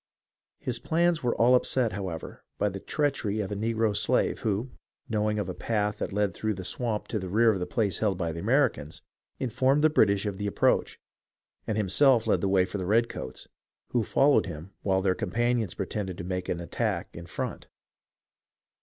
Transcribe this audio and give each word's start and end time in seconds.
His 0.57 0.79
plans 0.79 1.21
were 1.21 1.35
all 1.35 1.53
upset, 1.53 1.91
however, 1.93 2.43
by 2.57 2.69
the 2.69 2.79
treachery 2.79 3.39
of 3.39 3.51
a 3.51 3.55
negro 3.55 3.95
slave, 3.95 4.39
who, 4.39 4.71
knowing 5.07 5.37
of 5.37 5.47
a 5.47 5.53
path 5.53 5.99
that 5.99 6.11
led 6.11 6.33
through 6.33 6.55
the 6.55 6.65
swamp 6.65 7.07
to 7.09 7.19
the 7.19 7.29
rear 7.29 7.51
of 7.53 7.59
the 7.59 7.67
place 7.67 7.99
held 7.99 8.17
by 8.17 8.31
the 8.31 8.39
Americans, 8.39 9.03
informed 9.37 9.83
the 9.83 9.91
British 9.91 10.25
of 10.25 10.39
the 10.39 10.47
approach, 10.47 10.99
and 11.67 11.77
himself 11.77 12.25
led 12.25 12.41
the 12.41 12.49
way 12.49 12.65
for 12.65 12.79
the 12.79 12.87
redcoats, 12.87 13.47
who 13.89 14.01
followed 14.03 14.47
him 14.47 14.71
while 14.81 15.03
their 15.03 15.13
companions 15.13 15.75
pretended 15.75 16.17
to 16.17 16.23
make 16.23 16.49
an 16.49 16.59
attack 16.59 17.09
in 17.15 17.27
front. 17.27 17.67